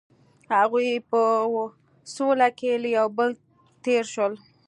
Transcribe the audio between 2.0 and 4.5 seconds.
سوله کې له یو بل تیر شول.